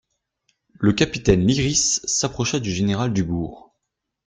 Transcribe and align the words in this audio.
Le 0.73 0.93
capitaine 0.93 1.45
Lyrisse 1.45 2.01
s'approcha 2.07 2.59
du 2.59 2.71
général 2.71 3.13
Dubourg. 3.13 3.75